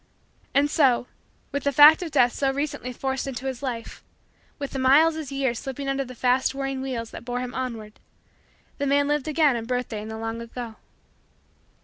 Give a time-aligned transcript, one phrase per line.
[0.55, 1.05] And so,
[1.51, 4.03] with the fact of Death so recently forced into his life,
[4.57, 7.99] with the miles as years slipping under the fast whirring wheels that bore him onward,
[8.79, 10.77] the man lived again a birthday in the long ago.